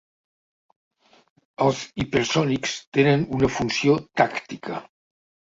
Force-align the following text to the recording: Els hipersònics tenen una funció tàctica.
Els 1.65 1.81
hipersònics 2.05 2.73
tenen 2.99 3.27
una 3.41 3.53
funció 3.59 4.01
tàctica. 4.25 4.83